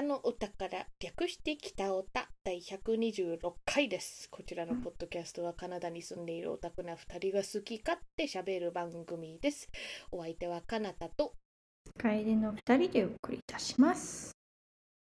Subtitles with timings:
[0.00, 4.30] 北のお宝略して北オタ第126回です。
[4.30, 9.68] こちらのポッドキャストはカナダに住んでいるオタクな2人が好き勝手喋る番組です。
[10.10, 11.34] お相手はカナタと
[12.00, 14.32] 帰りの2人でお送りいたします。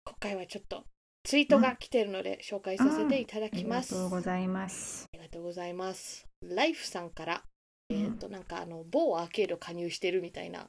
[0.04, 0.82] 今回はちょっと
[1.22, 5.04] ツイートが来てるので紹介させていただきます、ありがとうございます。
[5.14, 6.26] ありがとうございます。
[6.42, 7.44] ライフさんから
[7.88, 10.66] えっ、となんかあの某アーケード加入してるみたいな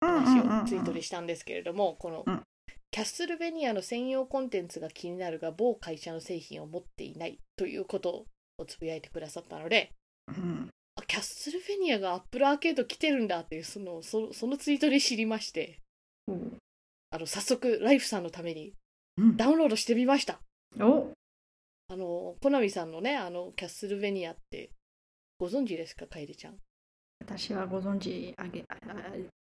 [0.00, 2.42] 話をツイートでしたんですけれども、この、うん
[2.92, 8.26] キャッスルベニアの専用コンテンツが気になるが某会社の製品を持っていないということ
[8.58, 9.92] をつぶやいてくださったので
[10.28, 10.68] うん。
[10.96, 15.80] あキャッスルベニアがアップルアーケード来てるんだっていうそのそそのツイートで知りまして
[16.28, 16.58] うん。
[17.10, 18.74] あの早速ライフさんのために
[19.16, 19.36] うん。
[19.38, 20.40] ダウンロードしてみました。
[20.78, 21.12] お。
[21.88, 24.70] あのコナミさんのねあのキャッスルベニアって
[25.38, 26.58] ご存知ですか楓ちゃん？
[27.24, 28.64] 私はご存知あげ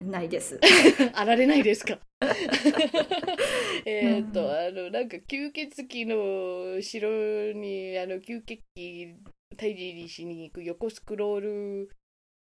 [0.02, 0.60] ないです。
[1.16, 1.98] あられないですか？
[3.86, 9.18] えっと、あの、なんか吸血鬼の城に、あの、吸血鬼
[9.56, 11.90] 退治しに行く横スクロール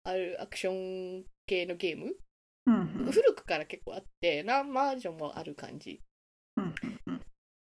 [0.04, 2.14] あるアクション系のゲーム、
[2.66, 3.12] うんうん。
[3.12, 6.00] 古くから結構あって、何バージョンもある感じ。
[6.56, 6.74] うん
[7.06, 7.20] うん。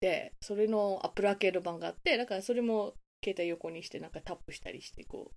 [0.02, 2.94] で、それのアップルアーケード版があって、だからそれも
[3.24, 5.36] 携帯横にして、なんかタップしたりして、こう、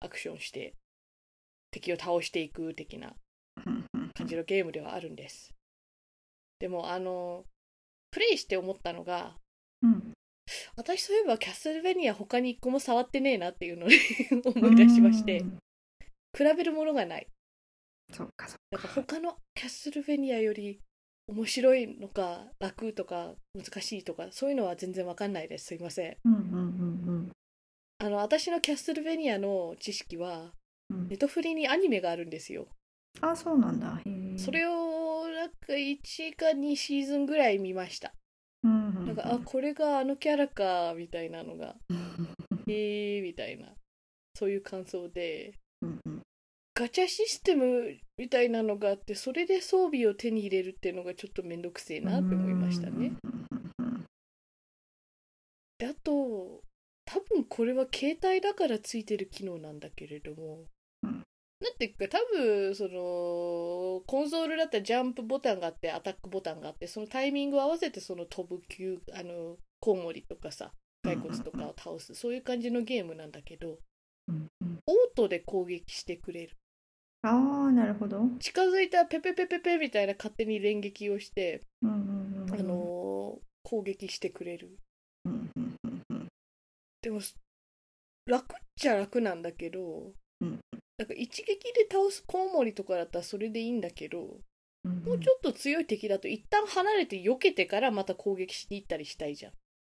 [0.00, 0.74] アクションして、
[1.72, 3.16] 敵を倒していく的な
[3.66, 5.52] うんうん感じのゲームではあるんです。
[6.60, 7.44] でも、あの、
[8.12, 9.36] プレイして思ったのが、
[9.82, 10.12] うん
[10.76, 13.88] 私そういえばキャッスルベニア他に一個も触ってねえなっていうのを
[14.54, 15.58] 思い出しましてう、ん
[16.36, 17.28] 比べるものがない。
[18.12, 20.80] そっかそっかか他のキャッスルベニアより
[21.28, 25.66] 面白いのか楽とか難しいとかそういうのは全然わかんないです。
[25.66, 26.16] すいません。
[26.24, 27.32] うんうんうん
[27.98, 30.52] あの、私のキャッスルベニアの知識は、うんうん
[31.08, 32.68] ネトフリにアニメがあるんですよ。
[33.20, 34.00] あそうなんだ。
[34.36, 38.14] それをなんか1か2シーズンぐらい見ました。
[38.64, 42.28] うんうんなんか、あ、これがあのキャラか、みたいなのが、うん
[42.68, 43.74] えー、みたいな、
[44.34, 46.22] そういう感想で、うんうん。
[46.74, 53.12] ガチャシステムみたいなのがあって、それで装備を手に入れるっていうのがちょっとめんどくせえなって思いましたね。
[55.78, 56.62] で、あと、
[57.04, 60.66] 多分これは携帯だからついてる機能なんだけれども、うん
[61.62, 70.72] なんていうか、多分その、コンソールだったらジャンプボタンがあって、アタックボタンがあって、そのタイミングを合わせて、その飛ぶ球、あの、コウモリとかさ、
[71.04, 73.78] 骸骨とかを倒す、そういう感じのゲームなんだけど、
[74.28, 74.38] オー
[75.14, 76.56] トで攻撃してくれる。
[77.22, 78.18] ああなるほど。
[78.18, 84.76] うん近づいたらペペペペペみたいな勝手に連撃をして、うんうんうんあのー攻撃してくれる。
[85.24, 86.28] うんうんうんうん。
[87.00, 87.20] でも、
[88.26, 90.12] 楽っちゃ楽なんだけど、
[91.06, 94.38] か一撃で倒すコウモリとかだったらそれでいいんだけど、
[94.84, 95.02] うん。
[95.04, 99.52] もうちょっと強い敵だと一旦離れて避けてからまた攻撃していったりしたいじゃん。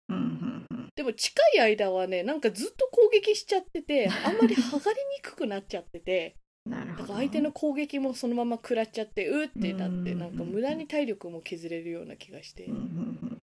[0.09, 0.65] うん
[0.99, 12.67] でも近い間はね、なんかずっと攻撃しちゃってて、 あんまり剥がれにくくなっちゃってて、なるほどなんか相手の攻撃もそのまま食らっちゃって、うーってなって、うんなんか無駄に体力も削れるような気がして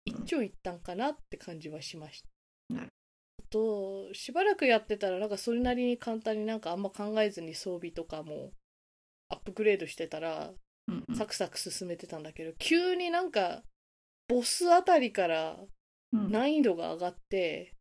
[0.04, 2.28] 一長一短かなって感じはしました。
[2.74, 2.95] なるあ
[3.50, 8.52] と、しばらくやってたら、なんかそれなりに簡単になんかあんま考えずに装備とかも
[9.28, 10.52] アップグレードしてたら、
[11.16, 13.62] サクサク進めてたんだけど、急になんか、
[14.28, 15.56] ボスあたりから
[16.12, 16.30] うん。
[16.30, 17.74] 難易度が上がって、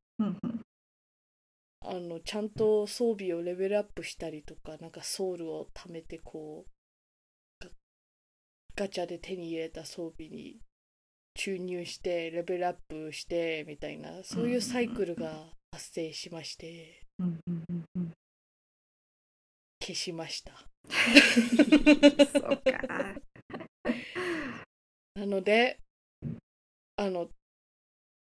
[1.81, 7.69] あの、ちゃんと装備をレベルアップしたりとか、なんかソウルを貯めてこう、ガ
[8.75, 10.59] ガチャで手に入れた装備に
[11.35, 18.11] 注入して、レベルアップして、みたいな、そういうサイクルが発生しまして、うんうんうんうん
[19.81, 20.51] 消しました。
[22.31, 23.15] そうか。
[25.13, 25.79] なので、
[26.95, 27.29] あの、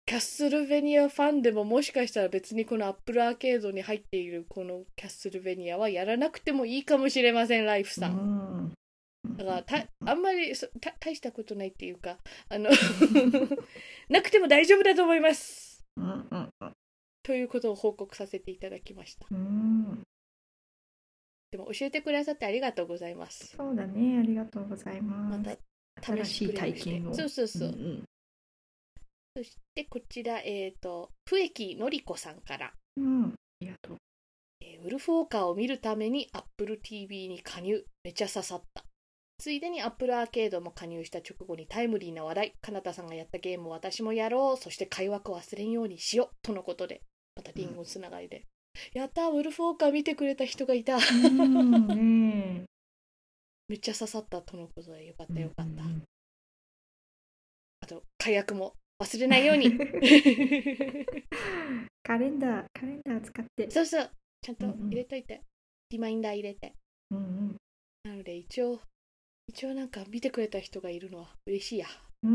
[0.05, 8.13] キャッスルベニアファンでももしかしたら別にこのアップルアーケードに入っているこのキャッスルベニアはやらなくてもいいかもしれません、ライフさん。
[8.13, 8.75] ん
[9.37, 10.53] だからたあんまり
[11.01, 12.19] 大したことないっていうか
[12.49, 12.71] あの
[14.11, 16.76] なくても大丈夫だと思いますうんうん
[17.27, 19.27] ということを報告させていただきました。
[19.33, 20.01] うん。
[21.51, 23.57] でも教えてくださってありがとうございます。
[23.57, 25.59] そうだね、ありがとうございまます。
[26.01, 27.15] た試新し体験を。
[27.15, 28.05] そうそうそう、ん
[29.37, 33.05] そしてこちらえっ、と笛木のりこさんから、うん。
[33.05, 33.97] うんありがとう。
[34.61, 37.85] えーウルフウォーカーを見るために Apple TV に加入。
[38.05, 38.85] めちゃ刺さった。
[39.39, 42.55] ついでに Apple アーケードも加入した直後にタイムリーな話題。
[42.63, 44.57] かなたさんがやったゲームを私もやろう。
[44.57, 46.37] そして会話を忘れんようにしよう。
[46.43, 47.03] とのことで
[47.37, 48.45] またリンゴつながりで、
[48.93, 50.97] やったーウルフウォーカー見てくれた人がいた。
[50.97, 52.65] うんね
[53.69, 56.03] めっちゃ刺さったとのことでよかっえたよかった、うん
[57.81, 59.71] あと解約も忘れないように。
[62.03, 63.71] カレンダー、カレンダー使って。
[63.71, 64.11] そうそう。
[64.41, 65.43] ちゃんと入れといて、
[65.91, 66.75] リマインダー入れて。
[67.11, 67.57] うんうん。
[68.05, 68.81] なので一応
[69.49, 71.87] 一応なんか見てくれた人がいるのは嬉しいや。
[72.23, 72.35] うんう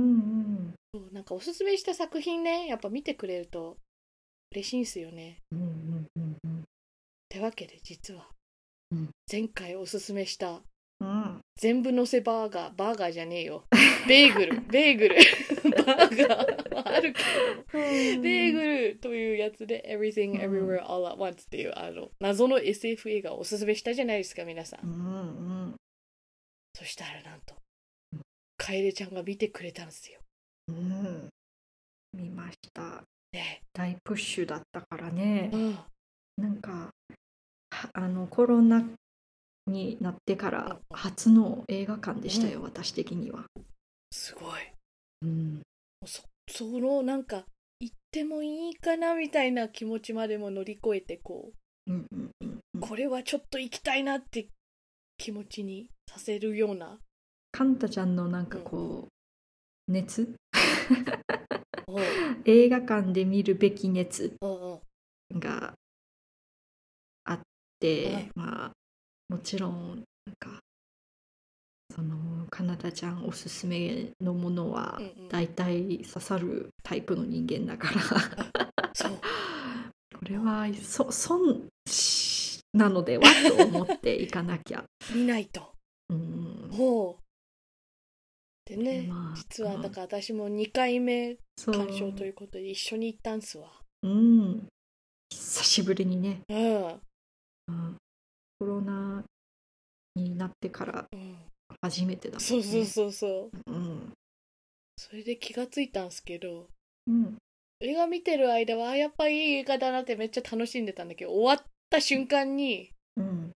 [0.69, 0.73] ん。
[0.93, 2.67] そうなんかおすすめした作品ね。
[2.67, 3.77] やっぱ見てくれると
[4.53, 5.37] 嬉しいんすよね。
[5.51, 6.59] うんうんうんうん。
[6.59, 6.63] っ
[7.29, 8.27] てわけで実は、
[8.91, 9.09] うん。
[9.31, 10.61] 前回おすすめした。
[10.99, 11.39] うん。
[11.55, 12.75] 全部のせバーガー。
[12.75, 13.63] バーガーじゃねえよ。
[14.07, 14.61] ベーグル。
[14.69, 15.15] ベーグル。
[15.85, 17.71] バーガーはあるけど。
[17.73, 20.41] ベーグルというやつで Everything うん。
[20.41, 25.75] Everywhere All at Once っていうあの謎の SF 映画をおすすめしたじゃないですか皆さん、うんうん。
[26.73, 27.55] そしたらなんと
[28.13, 28.21] うん。
[28.57, 30.19] 楓ちゃんが見てくれたんですよ。
[30.67, 31.29] うん。
[32.13, 33.05] 見ました。
[33.33, 35.57] ね大プッシュだったからねう。
[35.57, 35.79] ん
[36.37, 36.91] なんか、
[37.69, 38.83] はあの、コロナ
[39.67, 43.45] になってから初の映画館でしたよ、私的には。
[44.11, 44.61] すごい
[45.21, 45.61] うん。
[46.05, 47.45] そそのなんか
[47.79, 51.51] 行ってもいいかなみたいな気持ちまでも乗り越えてこ
[51.87, 52.61] うんうんうんう。
[52.75, 54.47] うんこれはちょっと行きたいなって
[55.17, 56.97] 気持ちにさせるような
[57.51, 60.35] カンタちゃんのなんかこう、熱おう
[62.45, 64.35] 映画館で見るべき熱
[65.33, 65.73] が
[67.25, 67.41] あっう
[67.79, 68.71] てん、まあ
[69.29, 70.59] もちろんなんか
[71.95, 74.99] そのカナダちゃんおすすめのものは
[75.29, 78.01] 大体刺さるタイプの人間だから。
[80.21, 83.23] これはそ損しなのでは
[83.57, 84.83] と思っていかなきゃ。
[85.13, 85.73] 見ないと。
[86.09, 86.69] うん。
[86.71, 87.23] ほう。
[88.65, 91.37] でね、まあ実はだから私も2回目
[91.69, 93.69] 鑑賞ということで一緒に行ったんすわ。
[94.03, 94.67] うん、
[95.29, 96.85] 久しぶりにね、うん。
[97.67, 97.97] うん
[98.59, 99.23] コロナ
[100.15, 101.37] になってからうん
[101.81, 102.45] 初めてだもんね。
[102.45, 103.71] そうそうそうそう。
[103.71, 104.13] うん。
[104.97, 106.67] それで気がついたんすけど
[107.07, 107.37] うん。
[107.79, 113.51] 映画見てる間はあやっぱいい映画だなってめっちゃ楽しんでたんだけど終わった瞬間にうん。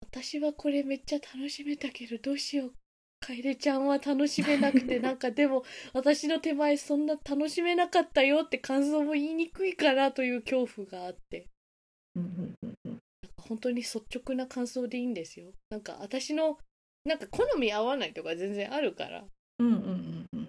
[0.00, 2.72] 私はこれめっちゃ楽しめたけどどうしよう
[3.22, 5.64] 楓ちゃんは楽しめなくて なんかでも
[5.94, 11.46] 私の手前そんな楽しめなかったよって感想も言いにくいかなという恐怖があって。
[13.48, 15.52] 本当に率直な感想でいいんですよ。
[15.70, 16.58] なんか私の
[17.04, 19.24] なんか好み合わないとか全然あるから。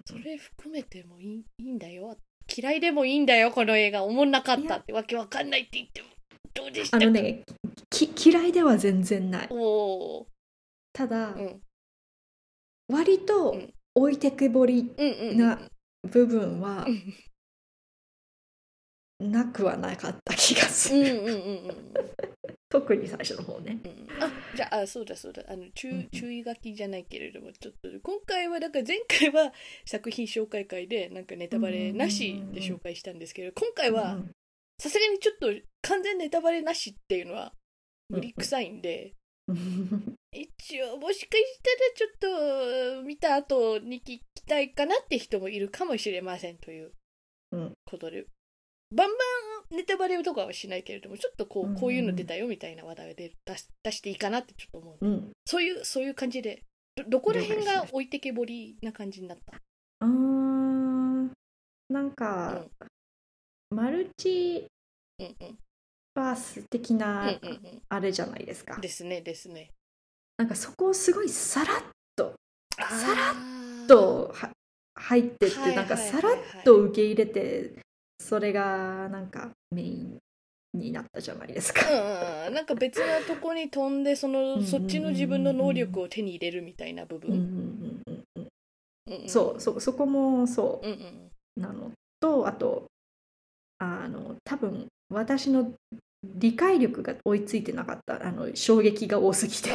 [0.06, 2.16] それ含めてもいいいいんだよ。
[2.56, 4.04] 嫌いでもいいんだよこの映画。
[4.04, 4.92] 思んなかったって。
[4.92, 6.08] わけわかんないって言っても
[6.52, 6.98] どうでした？
[6.98, 7.42] かあのね
[7.90, 9.48] き嫌いでは全然ない。
[9.50, 10.26] おー。
[10.92, 11.62] ただ、うん
[12.88, 13.74] 割とうん。
[13.96, 14.90] 置いてけぼり
[15.36, 15.60] な
[16.10, 16.84] 部分は
[19.20, 19.30] うん。
[19.30, 21.72] なくはなかった気がする、
[22.68, 23.78] 特に最初の方ね。
[23.84, 24.22] うん。
[24.22, 25.44] あじゃああそうだそうだ。
[25.48, 29.52] あの注注意書きじゃないけれどもちょっと今回はだから前回は
[29.86, 34.30] 作品紹介会でなんかネタバレなしで紹介したんですけど今回はうん
[34.82, 35.46] さすがにちょっと
[35.82, 37.52] 完全ネタバレなしっていうのは
[38.08, 39.12] 無理くさいんでうん
[39.46, 46.92] 一応もしかしたらちょっと見た後に聞きたいかなって人もいるかもしれませんという
[47.52, 47.72] うん。
[47.84, 48.26] ことで、
[48.90, 49.14] バンバ
[49.74, 55.06] ンネタバレとかはしないけれどもちょっとこうこういうの出たよみたいな話題で出し出していいかなってちょっと思う。
[55.06, 55.32] うん。
[55.46, 56.62] そういうそういう感じで
[56.96, 59.58] どどこら辺が置いてけぼりな感じになった？
[60.00, 61.32] うーん。
[61.90, 62.66] なんか、
[63.70, 64.66] マルチ
[65.18, 65.58] うんうん
[66.14, 67.30] バース的うんな
[67.88, 69.70] あれじゃないですか、ですねですね。
[70.38, 71.82] なんかそこをすごいさらっ
[72.78, 74.50] さらっとは
[74.96, 77.72] 入ってって、はいなんかさらっと受け入れて
[78.18, 80.18] それがなんかメイン
[80.72, 81.82] になったじゃないですか。
[81.88, 88.02] うんうんなんか別なとこに飛んでそのそっちの自分の能力を手に入れるみたいな部分、
[89.28, 90.86] そうそそこもそう。
[90.86, 91.30] んうん。
[91.56, 92.86] うなのとあと
[93.78, 95.72] あの多分私の
[96.34, 99.70] 理解力が追いついてなかったあの衝撃が多すぎて。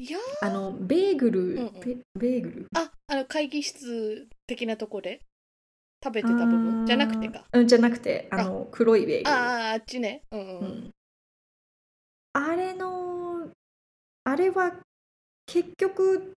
[0.00, 1.80] いや あのベーグル、うんうん。
[1.80, 2.66] ベベーグル？
[2.76, 5.22] ああの会議室的なとこで？
[6.04, 6.86] 食べてた部分？
[6.86, 7.44] じゃなくてか。
[7.52, 8.44] うんじゃなくてあ。
[8.44, 9.30] の黒いベーグル。
[9.30, 10.22] あああっちね。
[10.30, 10.90] うんうん、うん。
[12.34, 13.50] あれの
[14.24, 14.76] あれは
[15.46, 16.32] 結局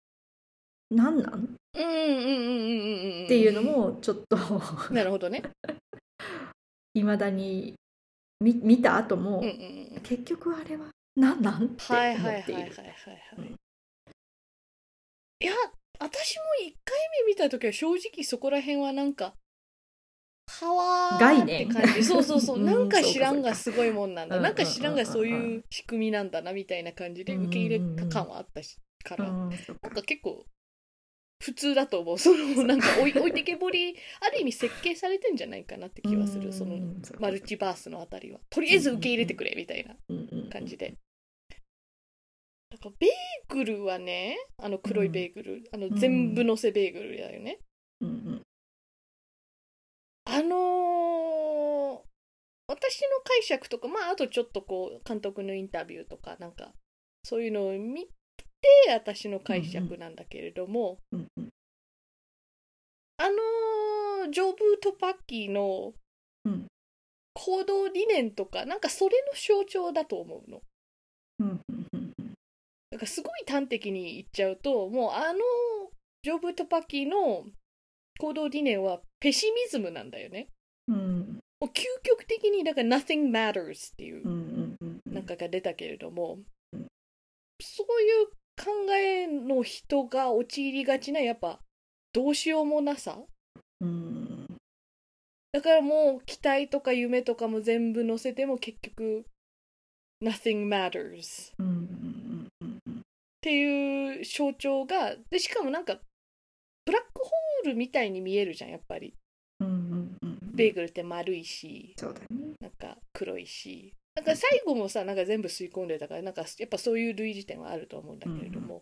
[0.89, 1.43] 何なん？
[1.43, 3.27] っうんうんうんうんうんうんうん。
[3.27, 4.37] ていうのもちょっと。
[4.91, 5.43] なるほどね。
[6.93, 7.75] いまだに
[8.41, 9.49] 見見た後も、うんうん
[9.95, 10.01] うん。
[10.01, 12.61] 結局あれは何なんってはい思っている。
[12.61, 12.69] はい、
[15.45, 15.53] や
[15.99, 19.35] 私も1回目見た時は正直そこら辺はなんか
[20.49, 22.03] はわーって感じ。
[22.03, 22.57] そうそうそう。
[22.57, 24.37] うんなんか知らんがすごいもんなんだ。
[24.37, 29.29] うんなんか知らんがそういう仕組みなんだなみたいな感じで受け入れた感はあったしから。
[29.29, 29.57] うんか。
[29.83, 30.47] なんか結構
[31.41, 32.17] 普通だと思う。
[32.19, 36.53] そのなんか置い置いてけぼりある意味設計されてんじゃないかなって気はする。
[36.53, 36.77] その
[37.19, 38.39] マルチバースのあたりは。
[38.49, 39.95] とりあえず受け入れてくれみたいな
[40.51, 40.95] 感じで。
[42.69, 47.59] なんかベーグルはねあの黒いベーグル、あの全部のせベーグルだよね。
[47.99, 48.09] うん。
[48.09, 48.41] うん。
[50.25, 50.91] あのー
[52.67, 56.71] 私の解釈とかまああとちょっとこう監督のインタビューとかなんか
[57.23, 58.07] そういうのを見
[58.61, 61.49] て私の解釈なんだけれども、うんうん。
[63.17, 65.93] あのージョブ・トパッキーの
[66.45, 66.67] うん。
[67.33, 70.61] 行動理念とかなんかそれの象徴だと思うの。
[71.39, 72.13] うんうんうん
[72.91, 75.39] なんかすごい端的に言っちゃうともうあの
[76.23, 77.45] ジョブ・トパッキーの
[78.19, 80.49] 行動理念はペシミズムなんだよね。
[80.87, 81.39] うん。
[81.61, 86.39] もう究極的にだから nothing matters っていうなんかが出たけれども、
[86.73, 86.87] うん。
[87.61, 88.27] そういう
[88.63, 91.59] 考えの人が陥りがちなやっぱ
[92.13, 93.17] どうしようもなさ。
[93.79, 94.45] うん。
[95.51, 99.25] だからもう期待とか夢とかも全部乗せても結局
[100.23, 101.55] nothing matters っ
[103.41, 105.99] ていう象徴がでしかもなんか
[106.85, 109.15] ブラックホールみたいに見えるじゃんやっぱり。
[110.53, 112.27] ベーグルって丸いしそうだね。
[112.59, 118.81] なんか黒いしなんか最後もさなんか全部吸い込んでたからなんかやっぱそういう類似点はあると思うんだけれども、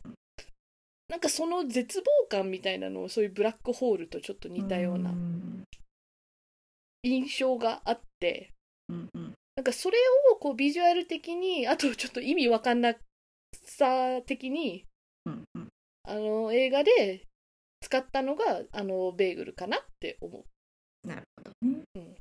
[1.07, 5.63] なんかその絶望感みたいなのをそういうブラックホールとちょっと似たようなうん
[7.03, 8.53] 印象があって
[8.89, 9.33] うんうん。
[9.55, 9.97] なんかそれ
[10.31, 12.93] をこうビジュアル的にあとちょっと意味わかんな
[13.65, 14.85] さ的に
[15.25, 15.67] うんうん。
[16.03, 17.25] あの映画で
[17.81, 21.07] 使ったのがあのベーグルかなって思う。
[21.07, 22.15] なるほどね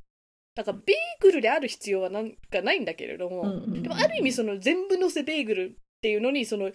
[0.59, 6.69] だからベーグルである必要はなんかないんだけれども、うんうんうんでもある意味その全部乗せベーグルっていうのにその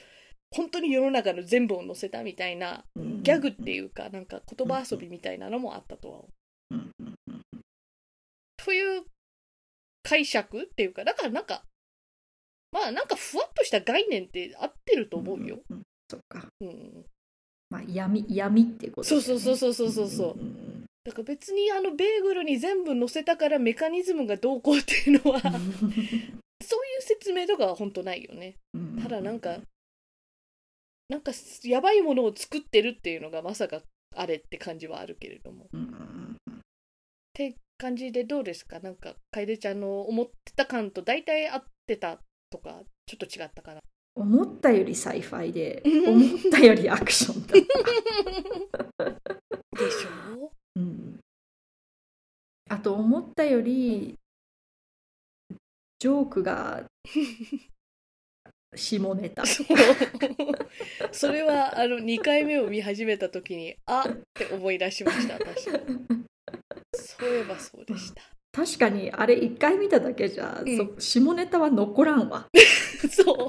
[0.51, 6.29] 本当に世の中の全部を乗せたみたいなうんギャグっていうかなんか言葉遊びみたいなのもあったとは思
[6.71, 6.75] う。
[6.75, 7.43] うんうんうん
[8.57, 9.03] という
[10.03, 11.65] 解釈っていうかだからなんか
[12.73, 15.57] まあなんかふわっとした概念って合ってると思うよ。
[15.57, 16.47] んんそっか。
[16.63, 17.05] うん、
[17.69, 19.21] まあ闇闇ってことね。
[19.21, 20.33] そうそうそうそうそうそう。
[20.33, 25.53] うんうんだから別にあのベーグルに全部乗せたからメカニズムがどうこうっていうのは そうい
[26.99, 28.57] う説明とかは本当ないよね。
[28.73, 29.59] うんただなんか
[31.11, 31.33] なんか
[31.65, 33.83] やばいものを作ってるっていうのがまさか
[34.17, 35.65] あれって感じはあるけれども。
[35.67, 35.69] っ
[37.35, 38.81] て感じでどうですか？
[38.81, 42.19] なんか楓ちゃんの思ってた感と大体合ってた
[42.49, 43.81] とかちょっと違ったかな？
[44.17, 47.63] 思ったより sci-fi でうん 思ったよりアクションだっ
[48.97, 49.11] た、
[49.85, 50.24] でしょうん、
[52.75, 54.19] あと思ったより
[56.01, 56.83] ジョークが
[58.75, 59.47] 下ネタ。
[59.47, 59.67] そう。
[61.13, 65.71] それはあの2回目を見始めた時にあって思い出しました私。
[65.71, 65.79] も
[66.97, 70.77] そういえばそうでした確かにあれ1回見ただけじゃ、うん。
[70.77, 72.49] そ下ネタは残らんわ、
[73.11, 73.49] そう。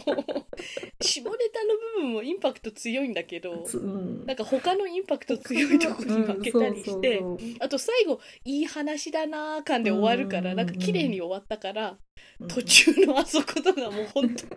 [0.99, 4.25] 下ネタの部分もインパクト強いんだけどつうん。
[4.25, 7.21] なんか他のインパクト強いとこに負けたりして、
[7.59, 11.97] あと最後いい話だなー感で終わるから、うんなんか綺麗に終わったから、
[12.39, 14.55] そう途中のあそことがもう本当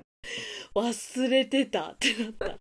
[0.75, 1.91] 忘れてた。
[1.91, 2.59] ってなった。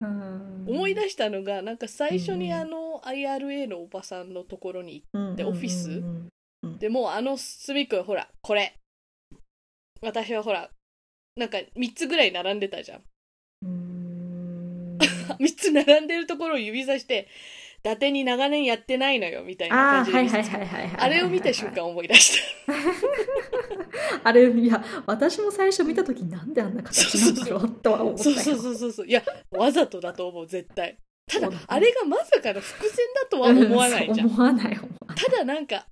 [0.00, 0.66] うん。
[0.68, 2.52] 思い出したのがなんか最初にうん。
[2.52, 6.02] あの IRA のおばさんのところにうんでオフィス。
[6.62, 6.78] うん。
[6.78, 8.76] でもうあの隅っこほらこれ。
[10.02, 10.70] 私はほら
[11.36, 13.04] なんか3つぐらい並んでたじゃん。
[15.40, 17.28] 3つ並んでるところを指さして
[17.82, 20.42] 伊達に長年やってないのよみたいな感じで
[20.98, 22.74] あれを見た瞬間思い出した。
[24.28, 28.36] あれいや私も最初見た時なんであんな形なんだろうとは思ったよ。
[28.36, 29.06] そうそうそうそうそう。
[29.06, 29.22] いや
[29.52, 30.98] わざとだと思う絶対。
[31.26, 34.26] ただあれがまさかの伏線だとは思わないじゃん。
[34.26, 35.16] う思わない思わない。
[35.16, 35.86] ただなんか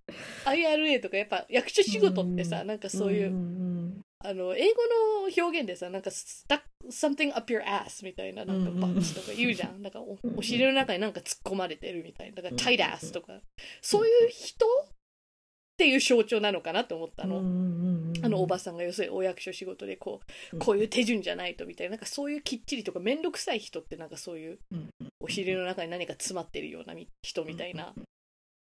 [0.45, 3.78] IRA とかやっぱ役所仕事ってさなんかそういううん
[4.21, 4.83] あの英語
[5.23, 6.61] の表現でさなんか stuck
[6.91, 9.81] something up your ass みたいななんかうんバッチとか言うじゃん。
[9.81, 12.43] なんかおうんお尻の中になんか突っ込まれてるみたいな。
[12.43, 12.59] だからうん。
[12.59, 13.41] tight ass とか。
[13.81, 14.69] そういう人っ
[15.77, 20.21] ていう象徴なのかなと思ったの、あのおばさんが要するにお役所仕事でこ
[20.53, 20.59] ううん。
[20.59, 21.93] こういう手順じゃないとみたいな。
[21.93, 24.59] なんかそういうきっちりとか面倒くさい人ってなんかそういう
[25.21, 27.95] お尻の中に何か詰まってるようなみ人みたいな、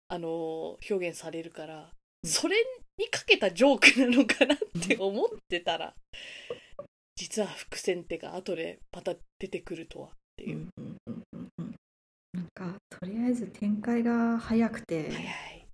[0.10, 1.78] あのー表現されるから、
[2.24, 2.58] うんそれ
[3.00, 5.96] にかけたジョークなのかなって思ってたら、
[7.16, 11.76] 実は伏線ってか後でまた出てくるとはっていう、うんうんうんうんうん。
[12.34, 15.66] なんかとりあえず展開が早くて早い。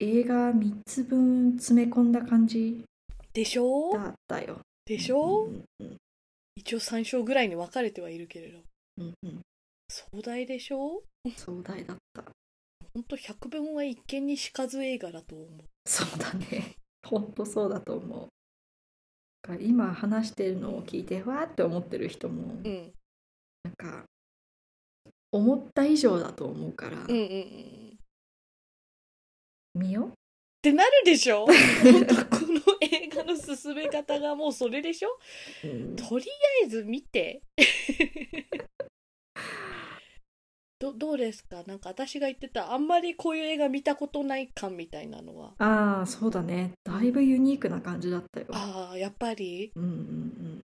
[0.00, 2.84] 映画3つ分詰め込んだ感じ
[3.32, 3.92] でしょ？
[3.92, 4.60] だったよ。
[4.84, 5.96] でしょ、うんうん
[6.56, 8.60] 一応3章ぐらいに分かれてはいるけれど。
[8.98, 9.40] うんうん。
[9.88, 11.02] 壮大でしょ？
[11.36, 12.24] 壮大だった
[12.94, 15.48] ほんと百分は一見にしかず映画だと思う。
[15.86, 16.76] そうだね。
[17.06, 18.28] 本当そうだと思う。
[19.60, 22.94] 今話してるのを聞いてわーって思ってる人もうん。
[23.64, 24.06] なんか
[25.32, 26.96] 思った以上だと思うから。
[27.02, 27.98] うんうんうん
[29.76, 30.12] 見よっ
[30.62, 31.46] てなるでしょ？
[31.82, 35.18] 本当この映画の進め方がもうそれでしょ？
[35.64, 35.96] う、うん。
[35.96, 36.24] とり
[36.62, 37.42] あえず見て
[40.92, 41.62] どどうですか？
[41.66, 45.54] なんか私が言ってたあんまりこういう映画見たことない感みたいなのは。
[45.58, 46.72] ああそうだね。
[46.84, 48.46] だいぶユニークな感じだったよ。
[48.52, 49.72] ああやっぱり？
[49.74, 50.60] うんうん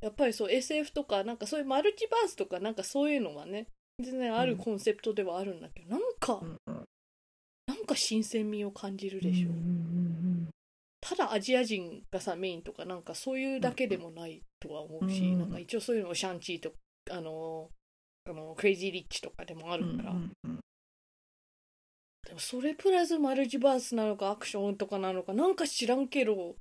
[0.00, 3.66] やっぱりそう SF とかなんかそういうマルチバースとかなんかそういうのはね
[4.02, 6.84] 全然あるコンセプトではあるんだけど、なんかうんうん。
[7.66, 10.48] なんか新鮮味を感じるでしょ、うんうん
[11.06, 16.72] ただアジア人がさメインとかなんかそういうだけでもないとは思うし、うんなんか一応そういうのもシャンチーと
[17.10, 17.68] あの
[18.26, 20.60] あのクレイジー・リッチとかでもあうんうんるから、うんうん
[22.26, 26.56] でもそれプラスマルチバースなのかアクションとかなのかなんか知らんけど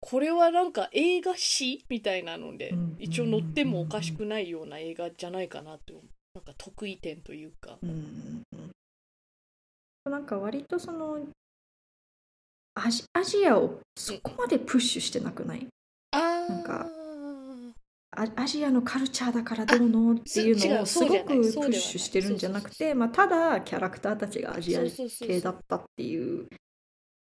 [0.00, 2.96] これはなんか映画史みたいなので、うん。
[2.98, 6.04] 一応載ってもおかしくないような映画じゃないかなって思う。
[6.34, 7.78] なんか得意点というか。
[7.82, 8.42] うんうん
[10.04, 10.12] うん。
[10.12, 11.20] なんか割とその
[12.74, 15.66] アジアジアをそこまでプッシュしてなくない？
[16.10, 17.05] あなんかー
[18.12, 24.80] アアジアのカルチャーだからどうのっていうのをすごくプッシュしてるんじゃなくてまあただキャラクターたちがアジア
[25.26, 26.46] 系だったっていう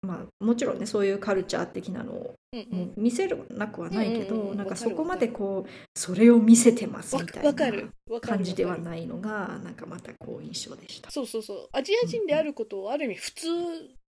[0.02, 2.34] まあもちろんねそういうカルチャー的なのを
[2.96, 11.10] 見せるなくはないけうんうんうんどなんかそこまでこうそれを見せてますわみたいな感じではないのがなんかまたこう印象でした。
[11.10, 11.68] そうそうそう。
[11.72, 13.48] アジア人であることをある意味普通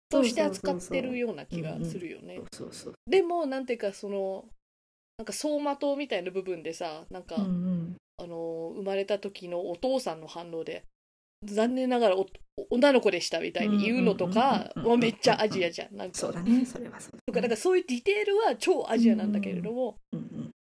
[0.09, 2.41] として扱ってるような気がするよね。
[3.07, 4.45] でもなんていうかその
[5.17, 7.95] なんか走馬灯みたいな部分でさなんか、うんうん。
[8.19, 10.83] あの生まれた時のお父さんの反応で
[11.45, 12.25] 残念ながらお
[12.71, 14.91] 女の子でしたみたいに言うのとかうんうんうんうん。
[14.93, 15.95] はめっちゃアジアじゃん。
[15.95, 16.17] なんか。
[16.17, 17.21] そうだねそれはそうだね。
[17.27, 20.51] とかなんかそういうディテールは超アジアなんだけれども、うんうん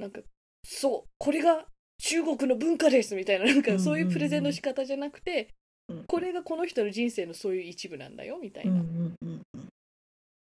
[0.00, 0.20] なんか
[0.64, 1.66] そうこれが
[1.98, 5.54] 中国の文化ですみたいななんかうんうんうんそういうプレゼンの仕方じゃなくて、
[5.88, 9.16] うんこれがこの人の人生のそういう一部なんだよみたいうんうなん
[9.54, 9.68] うん。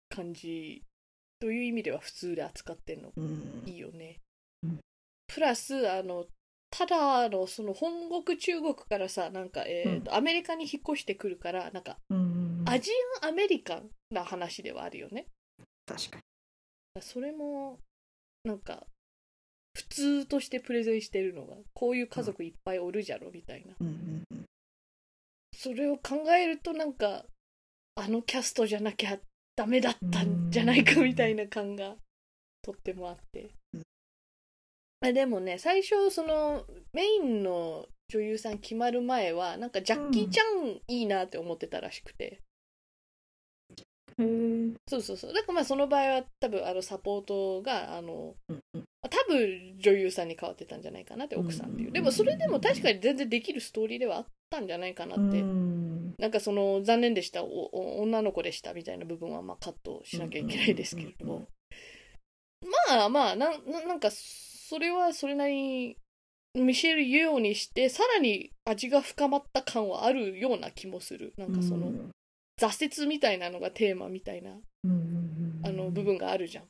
[0.09, 0.81] 感じ
[1.45, 3.11] という意味では普通で扱ってんの。
[3.15, 3.61] うん。
[3.67, 4.19] いいよね。
[4.63, 4.79] うん。
[5.27, 6.25] プラスあの
[6.71, 12.89] ただのその本国中国からさなんか、えーとアメリカに引っ越してくるからなんかうんうんアジ
[13.21, 15.27] アンアメリカンな話ではあるよね。
[15.85, 17.01] 確かに。
[17.03, 17.77] それも
[18.43, 18.87] なんか
[19.75, 23.75] 普通としてプレゼンしてるのがこういう家族いっぱいおるじゃろみたいな。
[23.79, 24.45] うんうんうん。
[25.53, 27.23] それを考えるとなんか
[27.93, 29.19] あのキャストじゃなきゃ
[29.55, 31.95] ダメだったんじゃないかみたいな感が
[32.61, 33.51] とってもあって。
[33.73, 33.81] うん
[35.01, 42.41] あでもね最初そのメインの女優さん決まる前はなんかジャッキー・チャンいいなって思ってたらしくて、
[44.17, 44.73] へー。
[44.87, 45.33] そうそうそう。
[45.33, 55.84] だからまあその場合は多分あのサポートがあのうんうん多分女優さんに変わってたんじゃないかなって奥さんっていう、うんでもそれでも確かに全然できるストーリーではあったんじゃないかなって、うん
[56.17, 57.43] なんかその残念でした。
[57.43, 61.47] 女の子でしたみたいな部分はまあカットしなきゃいけないですけれども、
[62.89, 65.97] まあまあなんかそれはそれなりに
[66.55, 71.33] ミシェル・ユオにしてさらに味が深まった感はあるような気もする。
[71.37, 72.11] なんかそのうん。
[72.57, 76.63] 挫折みたいなのがテーマみたいなあの部分があるじゃん。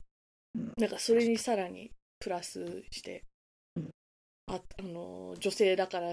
[0.56, 0.72] うん。
[0.76, 3.22] なんかそれにさらにプラスして
[3.76, 3.90] うん、
[4.48, 6.08] ああの女性だから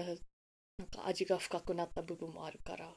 [0.78, 2.92] なんか味が深くなった部分もあるから。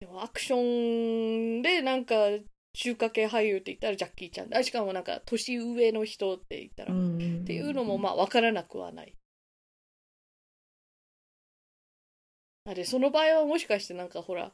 [0.00, 2.14] でもアクションでなんか
[2.72, 4.54] 中華系俳優って言ったらジャッキーちゃん。
[4.54, 6.96] あしかもなんか年上の人って言ったら、っ
[7.44, 9.14] ていうのもまあ分からなくはない。
[12.66, 14.52] あでその場合はもしかしてなんかほら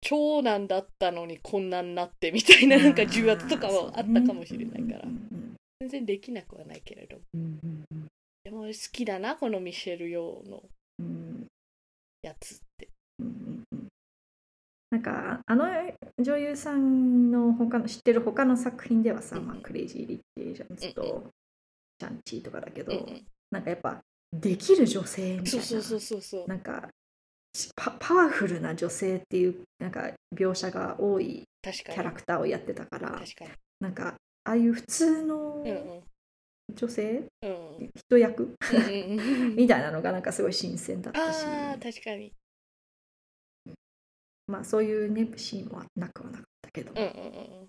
[0.00, 7.22] 長男だったのにこんなになってみたいななんか重圧とかはあったかもしれないから、うん全然できなくはないけれども
[8.66, 10.62] 好きだなこのミシェル・ヨーの
[10.98, 11.46] うん
[12.22, 12.88] やつって
[14.90, 15.66] なんかあの
[16.18, 21.30] 女優さんの他の知ってる他の作品ではさ、まあ、 Crazy Rich Asians うんと
[22.00, 22.92] シャンチーとかだけど、
[23.50, 24.00] なんかやっぱ
[24.32, 26.48] できる女性みたいなそうそうそうそうそう。
[26.48, 26.88] なんか
[27.76, 33.20] パパワフルな女性っていうなんか描写が多いキャラクターをやってたから
[33.80, 35.64] なんかああいう普通の
[36.72, 37.90] 女性、うん。
[37.94, 38.54] 人役？
[39.56, 41.44] みたいなのがなんかすごい新鮮だったし。
[41.44, 42.32] ああ確かに。
[44.46, 47.68] まあそういうねシーンもなくはなかったけど、うんうんうん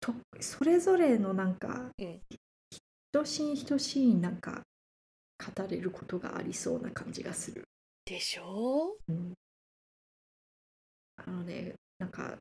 [0.00, 2.20] とそれぞれのなんか、うん。
[3.12, 4.62] 一シーン一シーンなんか
[5.56, 7.64] 語れることがありそうな感じがする。
[8.04, 8.96] でしょ？
[9.08, 9.34] うん。
[11.16, 12.36] あのね、なんか、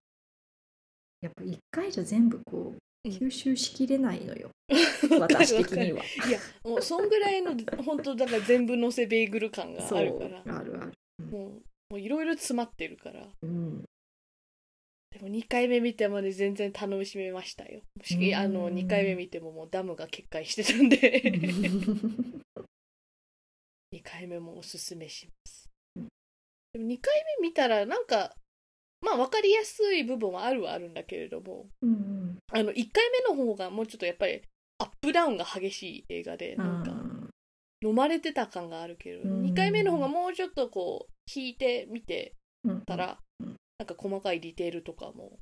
[1.21, 2.77] やっぱ一回じゃ全部こう、うん
[3.09, 4.49] 吸収しきれないのよ、
[5.19, 6.03] わかる私的には。
[6.03, 10.41] いやもうそんぐらいの本当だから全部のせベーグル感があるから。
[10.57, 10.93] あるある。
[11.31, 11.51] もう
[11.89, 13.27] もういろいろ詰まってるから。
[13.41, 13.85] うん、
[15.11, 17.81] でも2回目見てもね全然楽しめましたよ。
[18.03, 18.35] しうん。
[18.35, 21.21] あの2回目見てももうダムが決壊してたんで。
[23.95, 25.69] 2回目もおすすめします。
[25.95, 26.07] うん。
[26.73, 28.35] でも2回目見たらなんか
[29.01, 34.41] まあ分かりやすい部分はあるはあるんだけれどもうんあの1回目の方がもうちょっとやっぱり
[34.79, 37.29] アップダウンが激しい映画でうなんかん
[37.83, 39.43] 飲まれてた感があるけど、うん。
[39.43, 43.55] 2回目の方がもうちょっとこう引いてみてうんたら、うん。
[43.77, 45.37] なんか細かいディテールとかも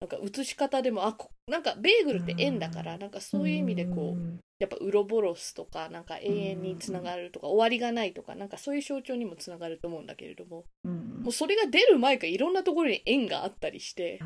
[0.00, 4.40] なんか映し方でもあこなんかベーグルって円だから、なんかそういう意味でこう、ん。
[4.58, 11.22] やっぱウロボロスとかなんか永遠につながるとか、終わりがないとかなんかそういう象徴にもつながると思うんだけれどもうん。
[11.22, 14.24] もうそれが出る前からいろんなところに円があったりしてあ。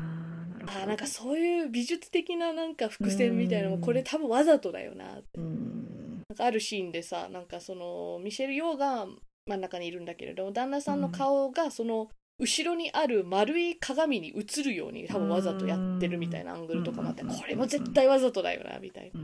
[0.67, 3.79] あーなんかそういう美術的ななんか伏線みたいなのうん。
[3.79, 5.39] もこれ多分わざとだよなって。
[5.39, 6.21] うん。
[6.29, 9.07] なんかあるシーンでさなんかそのミシェル・ヨーが
[9.47, 17.29] 真ん中にいるんだけれど旦那さんの顔がその後ろにある丸い鏡に映るように多分わざとやってるみたいなアングルとかもあってうん。
[17.29, 19.21] これも絶対わざとだよなみたいな。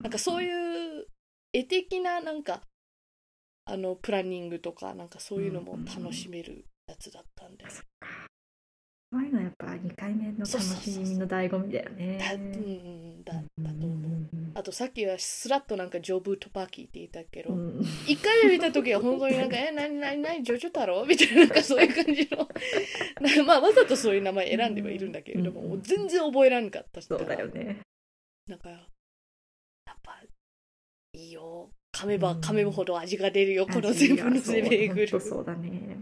[0.00, 1.06] なんかそういう
[1.52, 2.62] 絵的ななんか
[3.66, 7.64] あのプランニングとかなんかそういうのも楽しめるやつだったんで、
[9.12, 12.18] そういうのやっぱ2回目の楽しみの醍醐味だよね。
[12.18, 14.10] だうんうんだだと思う。
[14.32, 22.48] うんあとさっきはスラッとなんかジョブ・トパーキーって言ったけど、うん一回目見た時は本当になんか「え何何何ジョジョ太郎?」みたいななんかそういう感じの
[23.20, 27.80] な まあわざとそういう名前選んではいるんだけれども、うんもう全然覚えらんかったしそうだよね。
[28.46, 30.22] なんかやっぱ
[31.12, 35.98] いいよ噛めば噛めむほど味が出るよ、この全部のせベーグルそうだね。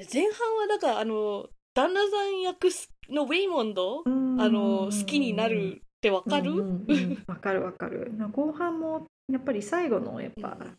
[0.00, 2.68] で前半はだからあの旦那さん役
[3.10, 7.24] のウェイモンド、あの好きになるってわかる、うんうんうん。
[7.28, 8.10] わかるわかる。
[8.32, 10.76] 後半もやっぱり最後のやっぱうん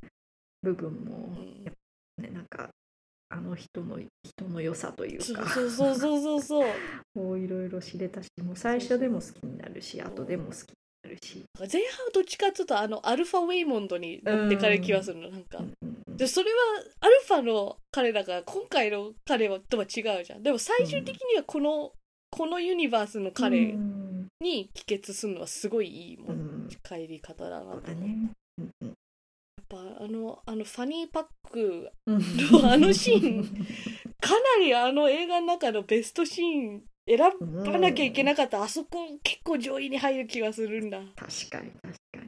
[0.64, 1.64] 部分もうん。
[1.64, 1.74] やっ
[2.18, 2.72] ぱねなんか
[3.30, 5.48] あの人の人の良さというか。
[5.50, 6.68] そうそうそうそうそう
[7.14, 10.74] こういろいろ知れたしもう最初でも好きになるし後でも好き
[11.10, 11.44] るし。
[11.60, 15.44] 前半はどっちかっていうとあのアルファウェイモンドに持ってかれる気がするの、なん。
[15.44, 16.18] かうんうんうん。
[16.18, 16.58] でそれは
[17.00, 20.44] アルファの彼だから今回の彼はとは違うじゃん。
[20.44, 21.92] でも最終的にはこの、
[22.30, 24.28] このユニバースの彼うん。
[24.40, 26.36] に帰結するのはすごいいいもうん。
[26.66, 28.32] ん帰り方だなと思う、やっそうだね。
[28.58, 28.94] うんうん。
[29.70, 32.22] ぱあのあのファニーパックうん。
[32.66, 33.44] あのシーン
[34.20, 41.00] かなりあの映画の中のベストシーン選ばなきゃいけなかった、あそこ結構上位に入る気がするんだ。
[41.16, 42.28] 確かに確かに。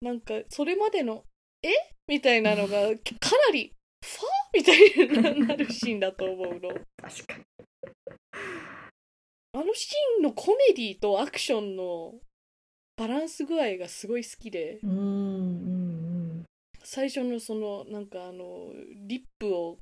[0.00, 1.24] なんかそれまでの
[1.62, 1.68] 「え？
[2.08, 3.72] みたいなのがかなり
[4.04, 6.68] 「ファみたいになるシーンだと思うの。
[6.96, 7.44] 確かに。
[9.54, 12.14] あのシーンのコメディとアクションの
[12.96, 14.80] バランス具合がすごい好きで。
[14.82, 14.92] うんう
[16.40, 16.44] ん。
[16.84, 18.72] 最初のそのなんかあの
[19.06, 19.78] リップを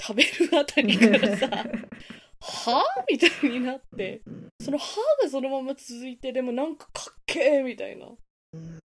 [0.00, 1.48] 食べるあたりからさ
[2.42, 4.22] 「はあ?」みたいになって。
[4.26, 4.84] うんその「は
[5.20, 8.06] あ?」がそのまま続いてでもなんかかっけえみたいな。
[8.52, 8.78] うん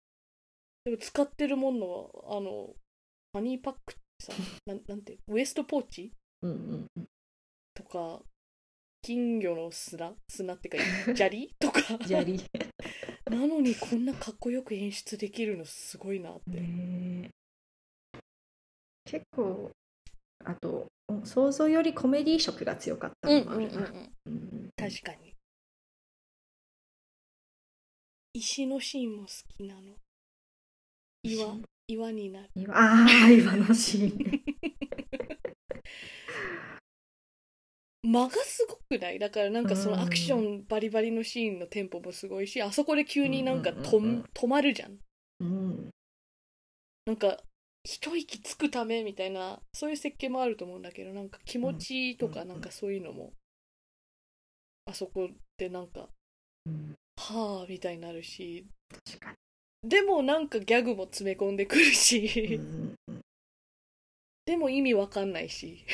[0.85, 1.90] でも使ってるもの
[2.27, 2.75] はあの
[3.33, 4.33] ハニーパックってさ
[4.67, 6.12] なんなんてウエストポーチ？
[6.43, 7.07] うんうんうん。
[7.73, 8.23] とか
[9.03, 10.14] 金魚の砂？
[10.29, 10.79] 砂ってか
[11.17, 11.55] 砂利？
[11.59, 11.81] とか。
[12.07, 12.38] 砂利。
[13.31, 17.31] なのにこんなかっこよく演出できるのすごいなって、ね
[19.07, 19.73] 結構
[20.44, 20.87] あと
[21.24, 23.78] 想像よりコメディ色が強かったのもあるな。
[23.78, 25.35] うんうんうん確かに。
[28.35, 29.96] 石のシーンも好きなの。
[31.22, 32.50] 岩岩になる。
[32.54, 34.18] 今 ああ今のシーン。
[34.18, 34.40] ね
[38.02, 39.18] 間がすごくない？
[39.18, 44.98] だからなんかそうんのアクションバリバリのシーンのテンポもすごいしあそこで急になんかとうんうん止まるじゃん
[45.40, 45.90] うん。
[47.07, 47.42] なんか
[47.85, 52.33] 一息つくためみたいなそういう設計もあると思うんだけどなんか気持ちとうん。
[52.33, 53.33] かなんかそういうのも
[54.87, 56.09] あそこでなんか
[56.66, 56.94] うん。
[57.16, 58.66] はあみたいになるし。
[59.83, 62.59] でもなんかギャグも詰め込んでくるにし
[64.47, 65.85] でも意味わかんないし。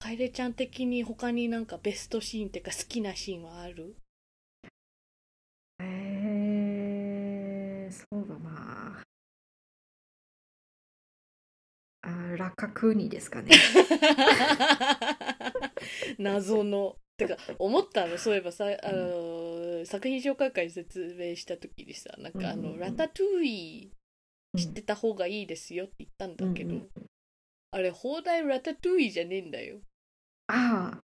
[0.00, 3.94] 楓ちゃん的に他になんかベストシーンっていうか好きなシーンはある？
[5.78, 8.65] えー、そうだな
[12.06, 13.50] あーラカクーニですかね。
[16.18, 16.96] 謎の。
[17.16, 22.78] てか思ったのそういえばさあのの作品紹介会説明した時にさなんかあの、うんうんうん。
[22.80, 23.92] ラタトゥーイ
[24.58, 27.06] 知ってた方がいいですよって言ったんだけど、うんうん
[27.72, 29.80] あれ放題ラタトゥーイじゃねえんだよ。
[30.46, 30.98] あ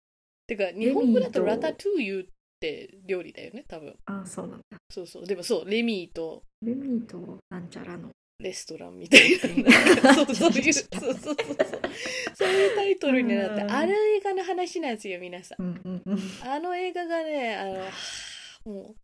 [0.47, 2.25] てか日本語だとラタトゥーユっ
[2.59, 3.95] て料理だよね多分。
[4.05, 4.77] あ、ああ、そうなんだ。
[4.89, 5.25] そうそう。
[5.27, 6.41] でもそうレミーと。
[6.63, 8.09] レミーとなんちゃらの。
[8.43, 10.13] レストランみたいな。
[10.13, 10.99] そうそういうそう。
[10.99, 11.35] そうそう
[12.35, 13.71] そういうタイトルになってうん。
[13.71, 15.61] ある映画の話なんですよ皆さん。
[15.61, 16.19] うんうんうん。
[16.43, 18.95] あの映画がねあのはあもう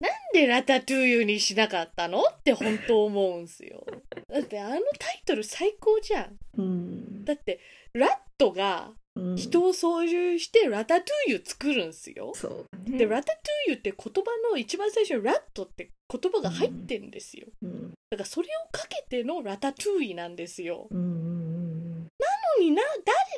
[0.00, 3.86] なんでラタトゥーユにしなかったのって本当思うんすよ。
[4.28, 6.38] だってあのタイトル最高じゃん。
[6.58, 7.24] うん。
[7.24, 7.60] だって
[7.92, 9.36] ラットがうん。
[9.36, 12.32] 人を操縦してラタトゥーユ作るんすよ。
[12.86, 12.98] ね。
[12.98, 17.46] でラタトゥーユって言葉の一番最初にラットって言葉が入ってんですよ。
[17.62, 20.86] うんだからそれをかけてのラタトゥーイなんですよ。
[20.90, 22.08] うんうんな
[22.58, 22.82] のにな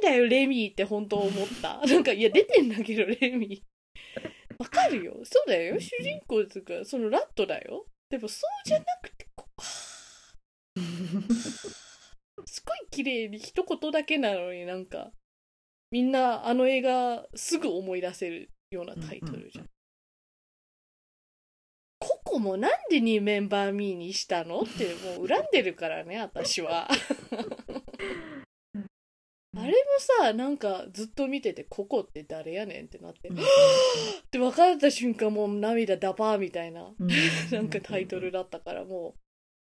[0.02, 1.32] 誰だよレミーって本当思っ
[1.62, 1.80] た。
[1.86, 3.64] なんかいや出てんだけどレミー。
[4.58, 5.20] わかるよ。
[5.22, 5.78] そうだよ。
[5.78, 7.86] 主人公っていうかそのラットだよ。
[8.10, 9.60] でもそうじゃなくてこう
[12.44, 15.12] すごい綺麗に一言だけなのになんか
[15.92, 19.70] みんなあの映画すぐ思い出せるようなタイトルじゃん。
[22.06, 24.60] ココもなんでにメンバーミーにしたの？
[24.60, 26.86] ってもう恨んでるからね私は。
[29.56, 29.76] あれも
[30.22, 33.28] さなんかずっと見ててココって誰やねんってなって。
[33.28, 33.38] うん。
[33.40, 33.40] っ
[34.30, 36.92] て分かった瞬間もう涙ダバーみたいな。
[36.98, 37.08] うん。
[37.50, 39.14] なんかタイトルだったからも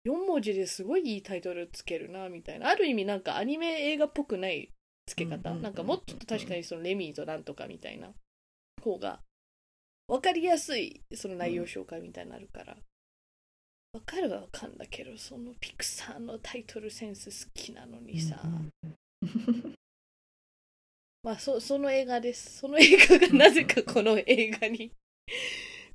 [0.05, 0.09] う。
[0.09, 2.69] 4文字ですごいいいタイトルつけるなみたいな。
[2.69, 4.71] ある意味なんかアニメ映画っぽくない
[5.05, 5.53] つけ方。
[5.55, 8.13] なんかもっと確かにそのレミーとなんとかみたいな
[8.83, 9.21] 方が
[10.07, 12.77] 分かりやすいその内容紹介みたいになるから。
[13.93, 18.41] 分かるは分かんだけどそのピクサーのタイトルセンス好きなのにさ。
[21.23, 22.57] まあそその映画です。
[22.59, 24.91] その映画がなぜかこの映画に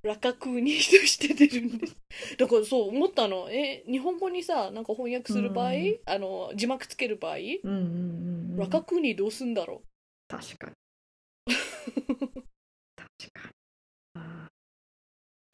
[0.03, 1.97] ラカクーニとして出るんです。
[2.39, 3.51] だからそう思ったの。
[3.51, 7.75] え日本語にさなんか翻訳する場合、うんあの字幕つける場合、うんうんうん
[8.53, 8.57] うん。
[8.57, 9.83] ラカクーニどうすんだろ
[10.27, 10.75] 確かに。
[12.97, 13.55] 確かに。
[13.55, 13.60] あ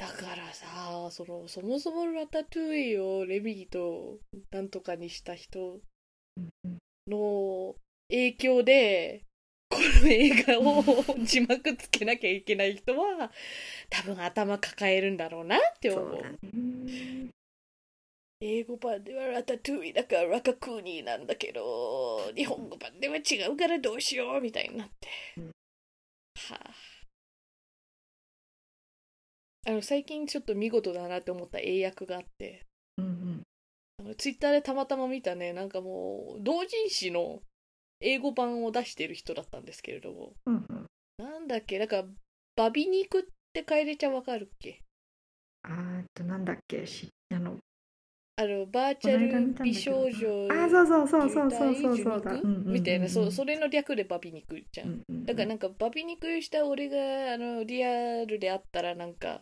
[0.07, 0.67] だからさ
[1.11, 4.19] そのそもそもラタトゥーイをレミーと
[4.53, 5.81] なんとかにした人
[7.09, 7.75] の
[8.09, 9.25] 影響で
[9.69, 10.85] この映画を
[11.25, 13.33] 字幕つけなきゃいけない人は
[13.91, 16.11] 多分頭抱えるんだろうなって思う。
[16.11, 17.31] そう
[18.43, 25.47] 英語版ではラタトゥーイだからラカクーニなんだけど日本語版では違うからどうしようみたいになって、うん。
[25.47, 25.53] は
[26.63, 26.86] あ
[29.69, 32.65] あの最近ちょっと見事だなって思った英訳があって。
[32.99, 33.43] うん
[34.05, 34.15] うん。
[34.17, 37.41] ツイッターでたまたま見たねなんかもう同人誌の
[38.01, 40.35] 英語版を出してる人だったんですけれども。
[40.47, 40.87] うんうん。
[41.19, 42.05] なんだっけなんか
[42.55, 44.83] バビ肉って楓ちゃんわかるっけ？
[45.63, 46.87] あーっとなんだっけ？
[46.87, 47.57] しあの
[48.39, 52.39] あのバーチャル美少女あそうそうそうそうそうそうそうだ。
[52.45, 59.41] みたいなそうそれの略でバビ肉じゃん、うんだからなんかバビ肉した俺があのリアルであったらなんか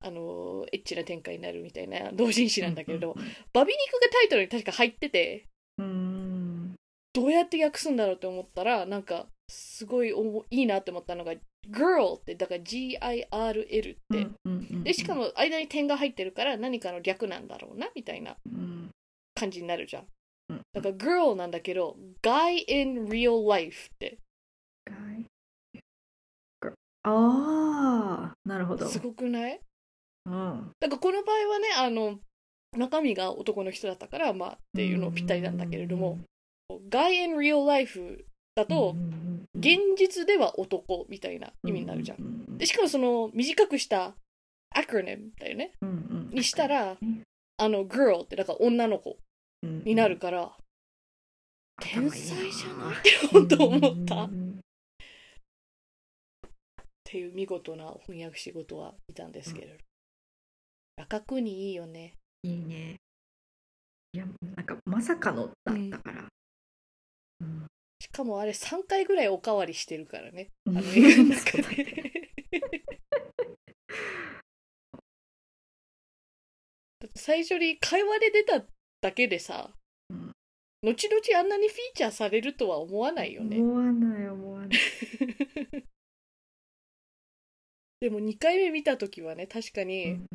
[0.00, 3.16] あのエッチな展開になるみたいな同人誌なんだけれど、
[3.52, 5.46] バビ肉がタイトルに確か入ってて
[5.78, 6.74] うん。
[7.14, 10.12] どうやって訳すんだろうって思ったらなんかすごい
[10.50, 11.32] いいなって思ったのが
[11.70, 18.90] girl ってだから G-I-R-L って、うんうんうんでしかも間に点が入ってるから何かの略なんだろうなみたいなうん。
[19.34, 20.06] 感じになるじゃん。
[20.50, 24.18] うんだから girl なんだけど guy in real life って。
[27.02, 28.86] ああなるほど。
[28.88, 29.60] すごくない？
[30.26, 30.70] うん。
[30.80, 32.18] だからこの場合はねあの
[32.76, 36.18] 中身が男の人だったからまあっていうのぴったりなんだけれども
[36.90, 38.24] guy in real life
[38.56, 38.96] だと
[39.54, 42.58] 現実では男みたいな意味になるじゃん。
[42.58, 44.14] でしかもその短くした
[44.70, 45.72] アクロニムだよね
[46.30, 47.22] にしたらうん
[47.58, 49.16] あの girl ってだから女の子
[49.62, 50.52] うんになるから
[51.80, 52.96] 天才じゃない？
[52.96, 54.24] って本当思った。
[54.24, 54.30] っ
[57.04, 59.74] ていう見事な翻訳仕事は見たんですけれど。
[60.98, 62.14] 赤くにいいよね。
[62.42, 62.96] いいね。
[64.14, 64.24] いや
[64.56, 66.28] なんかまさかのだったから
[68.16, 70.48] かもあれ3回ぐらいおかわりしてるからね。
[70.66, 71.62] あのうん映画の中で。
[76.98, 78.64] だって最初に会話で出た
[79.02, 79.70] だけでさ、
[80.08, 80.32] うん。
[80.82, 83.58] 後々あんなにフィーチャーされるとは思わないよね。
[83.58, 84.70] 思わない思わない。
[88.00, 90.26] でも2回目見た時はね確かに、うん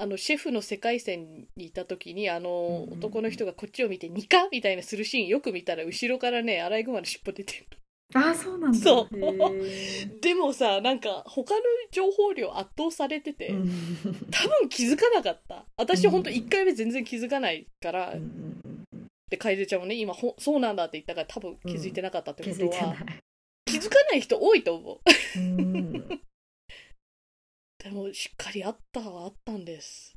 [0.00, 7.66] あのシェフの世界線にいた時にあのうん男の人がこっちを見て「ニカ!」みたいなするシーンよく見たら後ろからねアライグマの尻尾出てる
[8.12, 8.78] ああそうなんだ。
[8.78, 9.08] そう。
[10.20, 11.60] でもさなんか他の
[11.92, 13.70] 情報量圧倒されてて、うん。
[14.30, 15.64] 多分気づかなかった。
[15.76, 18.16] 私うんほんと1回目全然気づかないから、
[19.28, 22.96] で楓ちゃんもね今ほそうなんだって言ったから多分気づいてなかったって気ことは、
[23.64, 25.38] 気づかない人多いと思う。
[25.38, 26.20] うん
[27.82, 30.14] でもしっかりあったはあったんです。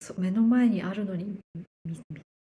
[0.00, 1.38] そう目の前にあるのに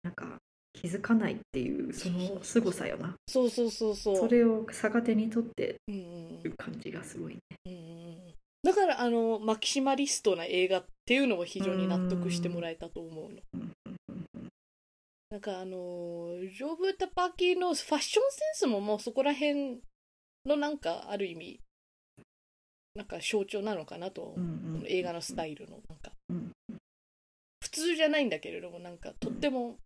[0.02, 0.38] なんか
[0.74, 3.16] 気づかないっていうその凄さよな。
[3.28, 4.18] そうそうそうそう。
[4.18, 7.40] それを逆手にとってうんう感じがすごいね。
[7.66, 8.34] うんうん。
[8.64, 13.42] だからあのマキシマリストな映画っていうのを非常に納得してもらえたと思うの。
[13.54, 13.72] うん
[15.32, 19.82] なんかあのジョブ・タパキのファッションセンスももうそこら辺
[20.46, 21.60] のなんかある意味
[22.96, 24.34] なんか象徴なのかなと。
[24.38, 24.48] う、うん。
[24.80, 25.80] うん映画のスタイルの。
[25.90, 26.12] なんか。
[26.30, 26.52] うん。
[27.62, 29.80] 普通じゃないんだけれどもなんかとっても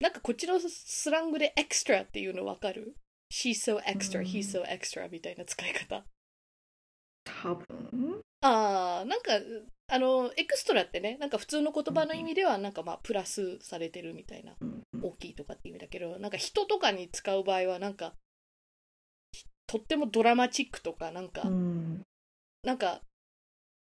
[0.00, 2.96] なんかこっちのスラングでエクストラっていうの分かる
[3.32, 4.24] ?She's so extra, うん。
[4.24, 6.04] he's so extra みたいな使い方。
[7.24, 8.20] 多分？
[8.40, 9.34] ああなんか
[9.88, 14.54] あのエクストラってねなんか普通の言葉の意味ではなんかまあプラスされてるみたいな。
[14.60, 15.00] うんうん。
[15.04, 18.14] 大きいとかって意味だけどなんか人とかに使う場合はなんか
[19.72, 22.02] とってもドラマチックとかなんか、うん。
[22.62, 23.00] なんか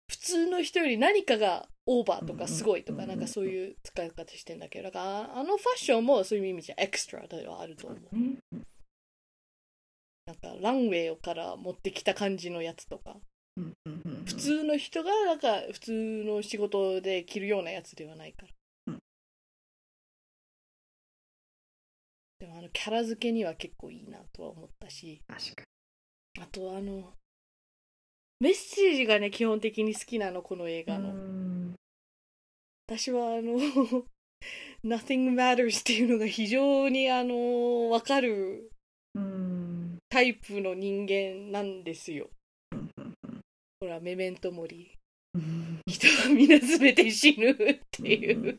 [0.08, 8.16] 普通の人より何かがオーバーとかすごいとうんかなんかそういう使い方してんだけどだからあのファッションもそういう意味じゃエクストラではあると思う。
[8.16, 8.38] ね
[10.26, 13.16] なんかランウェイから持ってきた感じのやつとか。
[13.56, 15.92] 普通の人がなんか普通
[16.24, 18.48] の仕事で着るようなやつではないから、
[18.86, 18.98] うん。
[22.40, 25.20] でもあのキャラ付けには結構いいなとは思ったし。
[25.28, 25.64] 確か
[26.40, 27.12] あとあの
[28.40, 31.14] メッセージがね基本的に好きなのこの映画の、
[32.88, 33.58] 私はあの
[34.84, 38.70] Nothing Matters っていうのが非常にあの分かる
[40.10, 42.28] タイプの人間なんですよ。
[43.80, 44.98] ほらメメントモリ。
[45.86, 47.56] 人は皆全て死ぬっ
[47.90, 48.58] ていう。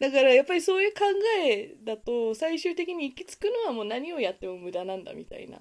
[0.00, 1.00] だからやっぱりそういう考
[1.46, 5.58] えだと最終的に行き着くのはもう何をやっても無駄なんだみたいな。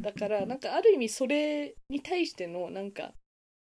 [0.00, 3.12] だからなんかある意味それに対してのなんか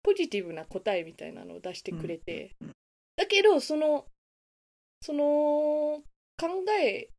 [0.03, 2.55] ポジティブな答えみたいなのを出してくれて
[3.15, 4.05] だけどその
[5.01, 5.23] その
[6.37, 6.47] 考
[6.79, 7.09] え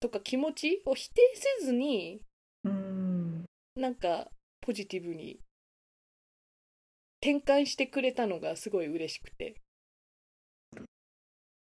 [0.00, 1.20] とか気持ちを否定
[1.60, 2.22] せずに
[2.64, 3.44] うん。
[3.76, 4.28] なんか
[4.60, 5.40] ポジティブに
[7.20, 9.56] 転換してくれたのがすごい嬉しくて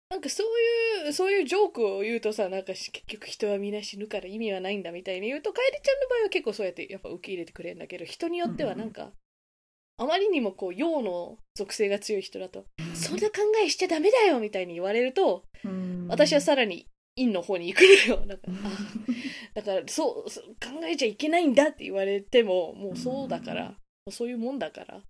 [0.08, 9.10] なんかそういうそういうジョークを言うとさなんかし結局人はみんな死ぬから意味はないんだみたいに言うと楓ちゃんの場合は結構そうやってやっぱ受け入れてくれるんだけど人によってはなんか、
[9.98, 12.64] あまりにもこう陽の属性が強い人だと、
[12.94, 16.06] そんな考えしちゃダメだよみたいに言われるとうん。
[16.08, 18.26] 私はさらに陰の方に行くのよ。
[18.26, 23.76] なんか あだからそうそう考えちゃいけないんだって言われてももうそうだから、
[24.10, 25.02] そういうもんだから、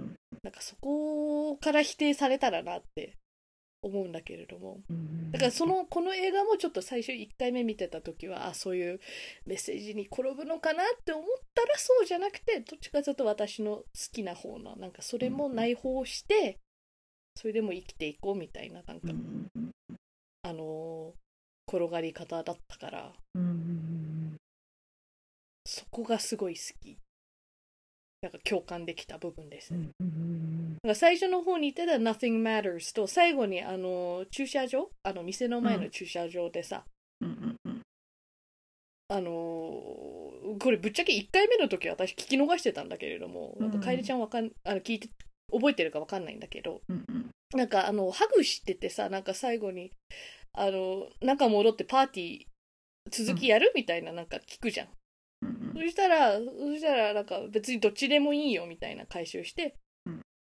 [0.00, 3.18] うんなんかそこから否定されたらなって
[3.82, 4.80] 思うんだけれども。
[5.32, 9.00] だからそのこの映画もちょっと最初1回目見てた時はあそういう
[9.46, 16.58] メッセージに転ぶのかなって思ったらそうじゃなくてどっちかというと私の好きな方のなんかそれも内包して
[17.36, 19.08] それでも生きていこうみたいななんか、
[20.42, 21.20] あのー
[21.70, 23.12] 転がり方だったから。
[25.64, 26.98] そこがすごい好き。
[28.22, 29.72] なんか共感できた部分です。
[29.72, 29.90] ね、
[30.84, 36.84] うん最初の方に言ってた Nothing Matters と最後にあの駐車場あの店の前の駐車場でさ、
[37.20, 37.82] うんうん
[39.08, 43.82] あのーこれぶっちゃけ1回目の時は私聞き逃してたんだけれども、なんかうん。
[43.82, 45.08] 楓ちゃんわかんあの聞いて
[45.52, 47.30] 覚えてるかわかんないんだけどうんうん。
[47.56, 49.92] なんかあのハグしててさなんか最後に
[50.54, 52.44] あのなんか戻ってパーティー
[53.10, 54.88] 続きやるみたいななんか聞くじゃん。
[55.42, 56.44] うんそしたら、そ
[56.76, 59.72] したら、なんか別にどっちでもいいよみたいな回収して、うん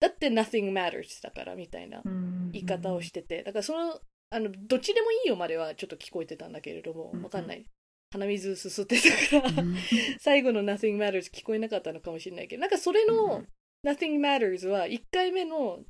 [0.00, 7.64] だって nothing matters だからみたいなうん言い方をしてて、だからその、あの、どっちでもいいよまではちょっと聞こえてたんだけれどもうん、わかんない。
[8.10, 8.96] 鼻水すすって
[9.30, 9.76] たから、うん
[10.18, 13.44] 最後の nothing matters 聞こえなかったのかもしれないけど、なんかそれの
[13.86, 15.84] nothing matters は1回目の、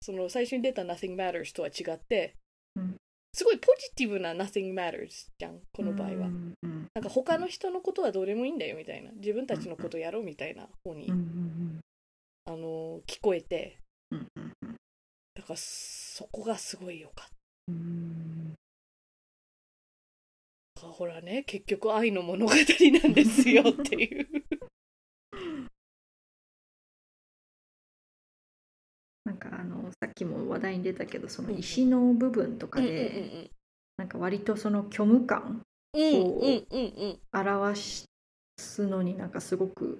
[0.00, 2.34] その最初に出た nothing matters とは違って
[2.76, 2.96] うん、
[3.34, 6.30] すごいポジティブな nothing matters じゃん、この場合は。
[6.94, 9.10] なんか他の人のことはどうでもいいんだよみたいな。
[9.12, 11.10] 自分たちのことやろうみたいな方に、
[12.44, 13.78] あの聞こえて。
[14.10, 14.52] うんうん
[15.34, 17.28] だからそこがすごいよかっ
[17.68, 18.54] うん。
[20.74, 24.28] たほらね結局愛の物語なんですよっていう。
[29.24, 33.50] なんかあのさっきも話題に出たけどその石の部分とかうんうんで
[33.96, 35.62] なんか割とその虚無感
[35.94, 37.20] うんうんうんうんうん。
[37.32, 38.04] 表し
[38.58, 39.98] すのになんかすごく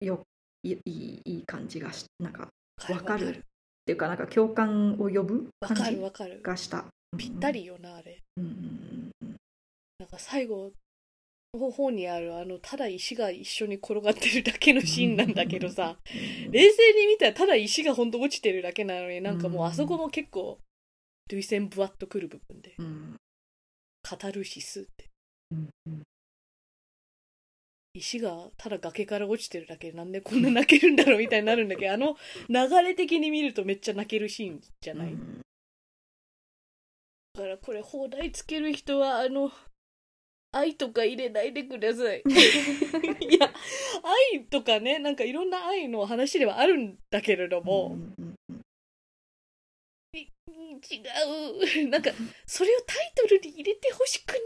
[0.00, 0.24] よ
[0.62, 2.48] いいいいい感じがしなんか
[2.88, 3.28] わかる。
[3.28, 3.32] っ
[3.86, 5.98] ていうかなんか共感を呼ぶ感じ
[6.42, 6.84] がした。
[7.16, 8.18] ぴったりよなあれ。
[8.36, 9.10] うん
[9.98, 10.72] なんか最後
[11.54, 15.96] の方にあるあのただ石が一緒に転がってるだけのシーンなんだけどさ。
[16.14, 20.58] うん冷静に見たらただ石がほんと落ちてるだけなのになんかもううんあそこも結構
[21.28, 22.74] ドゥイセンブワッとくる部分で。
[22.78, 23.16] うん。
[24.02, 25.08] カタルシスって。
[25.52, 26.02] うんうん
[27.92, 32.16] 石がただ崖から落ちてるだけでなんでこんな泣けるんだろうみたいになるんだけど あの
[32.48, 35.40] 流れ的に見るとめっちゃ泣けるシーンじゃない、うん。
[37.34, 39.50] だからこれ放題つける人はあの
[40.52, 42.22] 愛とか入れないでください。
[42.26, 43.52] いや
[44.34, 48.34] 愛とかねなんかいろんな愛の話ではあるんだけれども、うん
[50.80, 51.02] 違
[51.84, 51.88] う。
[51.88, 52.10] なんか
[52.46, 54.40] それをタイトルに入れてほしくない。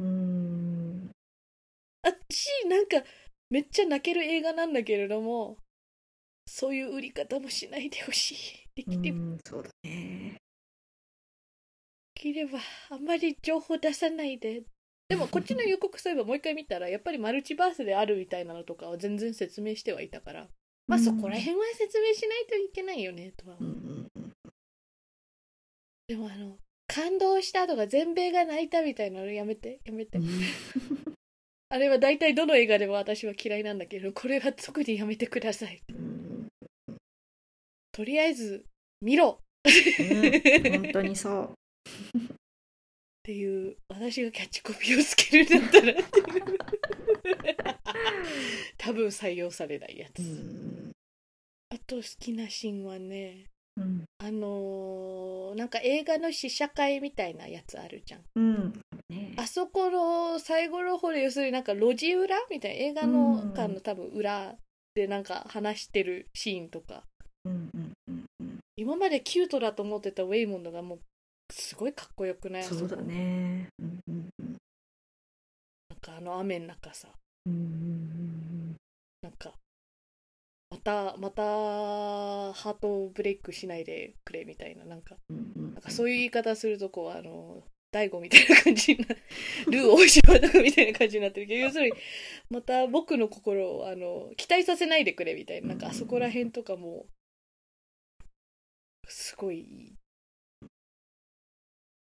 [0.00, 0.47] うん
[2.08, 3.06] あっちなんか
[3.50, 5.58] めっちゃ泣ける映画なんだけれども
[6.46, 8.36] そういう売り方もしないでほしい。
[8.74, 9.18] できれば。
[9.18, 10.40] うんそうだね。
[12.14, 12.58] できれば
[12.90, 14.62] あんまり情報出さないで。
[15.10, 20.48] でもこっちの予告そういえばもう一回見たら やっぱりマルチバースであるみたいなのとかは全然説明してはいたから。
[20.86, 23.58] まあそこら辺は説明しないといけないよねとは。
[23.58, 24.10] 思う、
[26.06, 26.56] でもあの
[26.86, 30.18] 感動したとか全米が泣いたみたいなのやめてやめて
[31.70, 35.82] あれは大体どの映画でも私は嫌いなんだけどこれは特にやめてください。
[35.90, 36.18] うん
[37.98, 38.64] とりあえず
[39.00, 39.40] 見ろ。
[39.64, 39.72] うん
[40.82, 41.52] 本当にそう。
[42.16, 42.20] っ
[43.24, 46.58] ていう私がキャッチコピーをつけるんだったらっていう。
[48.78, 50.92] 多分採用されないやつ、うん。
[51.70, 53.46] あと好きなシーンはね
[53.78, 54.04] うん。
[54.18, 58.20] あのーなんか映画の試写会みたいなやつあるじゃん。
[58.36, 58.80] うん。
[59.08, 59.34] ね。
[59.36, 64.54] あそこの最後の方で要するになんか路地裏みたいな映画のうん館の多分裏
[64.94, 67.04] でなんか話してるシーンとか。
[67.44, 68.58] うんうんうんうん。
[68.76, 71.00] 今までキュートだと思ってたウェイモンドがもう
[71.50, 72.64] すごいかっこよくない？
[72.64, 73.68] そうだね。
[73.78, 74.56] うんうんうん。
[75.90, 77.08] なんかあの雨の中さ。
[77.46, 78.17] うんうん
[80.70, 85.16] またまたハートブレイクしないでくれみたいななんか。
[85.30, 89.06] なんかそういう言い方するとこうあの大悟みたいな感じにな
[89.66, 91.92] ルー大島とかみたいな感じになってるけど要するに
[92.50, 97.06] また僕の心をあの期待させないでくれみたいななんかあそこら辺とかも
[99.06, 99.94] すごいいい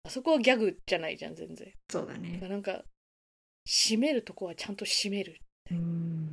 [0.06, 1.72] あそこはギャグじゃないじゃん全然。
[1.90, 2.38] そうだね。
[2.42, 2.84] なんか
[3.66, 5.40] 締めるとこはちゃんと締める
[5.72, 6.30] うん。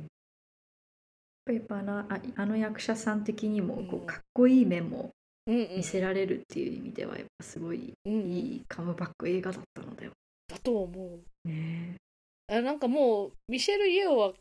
[1.67, 5.09] ぱあのああの役者さん的にもこうかっこいい面も
[5.47, 10.07] 見せられるっていう意味ではやっぱすごいいいカムバック映画だったので。
[10.07, 10.13] は
[10.47, 11.47] だと思う。
[11.47, 11.95] ね。
[12.47, 14.33] あなんかもうミシェル・イエオは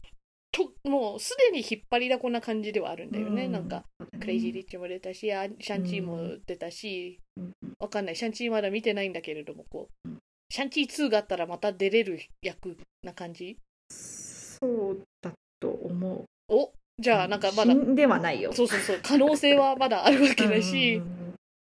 [0.53, 3.53] ともうすでに引っ張りだこな感じではあるんだよね、うん。
[3.53, 3.85] なんか
[4.21, 7.73] クレイジー・リッチも出たしあシャンチーも出たし、うんうん。
[7.79, 8.17] わかんない。
[8.17, 10.19] シャンチーまだ見てないんだけれどもこう、うん。
[10.53, 13.57] シャンチー2があったらまた出れる役な感じ？
[13.91, 15.31] そうだ
[15.61, 16.25] と思う。
[16.49, 18.53] おじゃあなんかまだ死んではないよ。
[18.53, 21.17] そうそうそう可能性はまだあるわけだし、うん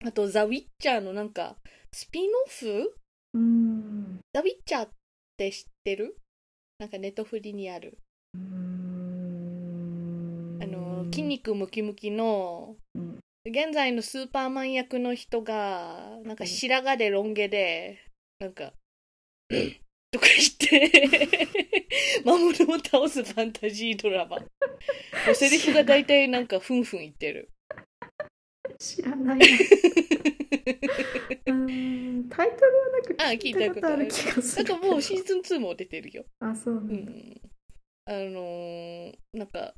[0.06, 1.56] あとザ・ウィッチャーのなんか
[1.92, 2.94] スピンオフ？
[3.34, 4.20] うん。
[4.32, 4.90] ザ・ウィッチャーっ
[5.36, 6.16] て知ってる？
[6.78, 7.98] なんかネットフリにある。
[8.36, 10.60] うん。
[10.62, 13.20] あの筋肉ムキムキのうん。
[13.48, 17.98] 現在のスーパーマン役の人がなんか白髪でロン毛で
[18.40, 18.74] なんか
[20.12, 20.92] とか言って
[22.26, 24.40] 魔物を倒すファンタジードラマ
[25.36, 27.50] セリフが大体なんかふんふん言ってる。
[28.80, 29.46] 知らないな。
[31.48, 34.66] うんタイトルはなんかあ聞いたことある聞い気がする。
[34.66, 36.26] なんかもうシーズン2も出てるよ。
[36.40, 37.42] あそうなんうだん。
[38.08, 39.74] あのーなんか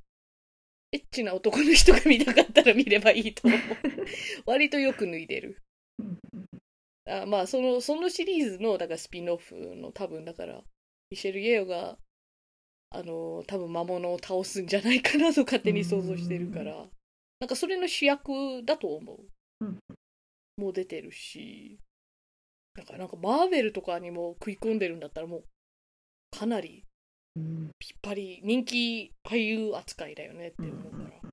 [0.93, 3.59] エッチな男の人が見たかったら見ればいいと思う。
[4.45, 5.57] 割とよく脱いでる。
[5.99, 6.19] うん。
[7.09, 10.61] あまあそのそのシリーズのだからスピンオフの多分だから
[11.11, 11.97] ミシェル・イエオが
[12.89, 16.85] あの多分魔物を倒すんじゃないかなと勝手に想像してるから。
[17.39, 19.19] なんかそれの主役だと思う、
[19.61, 19.79] うん。
[20.57, 21.77] もう出てるし。
[22.75, 25.43] だからなんかマーベルとかにも食い込んでるんだったらもう
[26.31, 26.83] かなり
[27.35, 27.69] うん。
[27.77, 31.29] ぴったり人気俳優扱いだよねって思うから、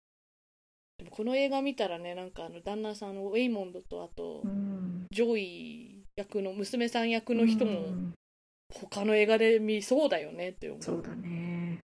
[0.98, 5.07] でもこの映画見たらねなんかあの旦那さんのウェイモンドとあと、うん。
[5.11, 8.14] ジョイ役の娘さん役の人もうん
[8.74, 10.82] 他の映画で見そうだよねって思う。
[10.82, 11.78] そうだね。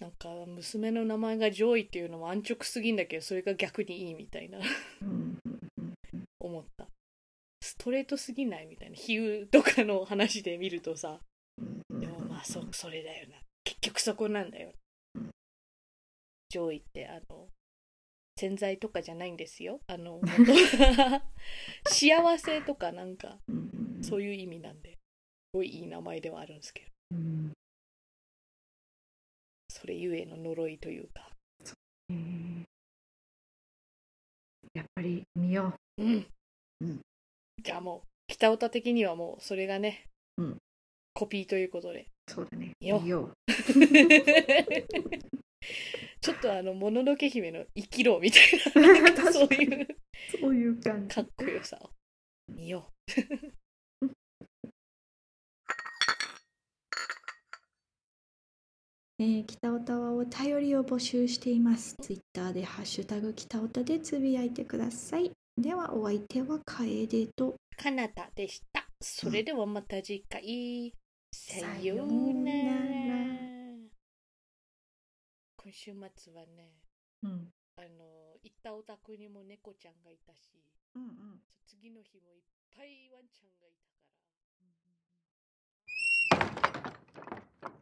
[0.00, 4.58] なんか娘の名前がジョイっていうのも安直すぎんだけどそれが逆にいいみたいな。
[5.02, 5.38] うん
[6.40, 6.86] 思った。
[7.62, 11.20] ストレートすぎないみたいな比喩とかの話で見るとさ。
[11.58, 13.36] うんでもまあそそれだよな。
[13.64, 14.72] 結局そこなんだよ、
[15.14, 15.30] うん
[16.48, 17.46] 上位ってあの
[18.36, 19.80] 洗剤とかじゃないんですよ。
[19.86, 20.20] あの
[21.86, 23.38] 幸せとかなんか
[24.02, 24.89] そういう意味なんで。
[24.89, 24.89] す
[25.52, 27.16] ごいいい名前ではあるんですけど。
[27.16, 27.52] うん
[29.72, 31.30] それゆえの呪いというか。
[32.10, 32.64] えー
[34.74, 36.04] やっぱり見よう。
[36.04, 36.26] ん、
[36.80, 37.00] うん。
[37.62, 40.58] じゃあもう北オタ的にはもうそれがね、うん。
[41.14, 42.06] コピーということで。
[42.28, 42.70] うそうだね。
[42.80, 43.32] 見よう。
[46.20, 48.42] ちょっとあの、もののけ姫の生きろみたい
[49.14, 49.88] な、 そういう
[50.40, 51.14] そういう感じ。
[51.14, 51.90] かっこよさを。
[52.48, 52.92] 見よ
[59.22, 61.94] えー、北オタはお便りを募集しています。
[62.00, 65.30] ツイッターでハッシュタグ北尾田でつぶやいてください。
[65.58, 68.86] ではお相手は楓とカナダでした。
[68.98, 70.94] それではまた次回。
[71.34, 72.60] さようなら。
[75.58, 76.72] 今週末はね、
[77.22, 80.48] うん、あの行ったお宅にも猫ちゃんがいたし、
[80.96, 81.10] うんうん、
[81.66, 82.40] 次の日もいっ
[82.74, 84.00] ぱいワンちゃんがいたか
[87.66, 87.74] ら。
[87.74, 87.79] うん